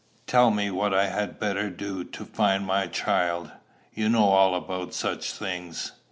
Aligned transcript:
Tell 0.25 0.49
me 0.49 0.71
what 0.71 0.95
I 0.95 1.09
had 1.09 1.37
better 1.37 1.69
do 1.69 2.03
to 2.03 2.25
find 2.25 2.65
my 2.65 2.87
child. 2.87 3.51
You 3.93 4.09
know 4.09 4.29
all 4.29 4.55
about 4.55 4.95
such 4.95 5.31
things." 5.33 5.91